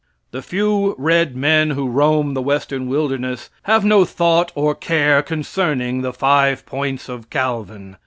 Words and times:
The 0.31 0.41
few 0.41 0.95
red 0.97 1.35
men 1.35 1.69
who 1.69 1.87
roam 1.87 2.33
the 2.33 2.41
Western 2.41 2.89
wilderness 2.89 3.51
have 3.65 3.85
no 3.85 4.03
thought 4.03 4.51
or 4.55 4.73
care 4.73 5.21
concerning 5.21 6.01
the 6.01 6.11
five 6.11 6.65
points 6.65 7.07
of 7.07 7.29
Calvin. 7.29 7.97